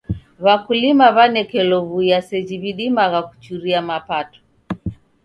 W'akulima 0.43 1.05
w'anekelo 1.15 1.77
w'uya 1.89 2.19
seji 2.27 2.55
w'idimagha 2.61 3.19
kuchuria 3.27 3.79
mapato. 3.89 4.39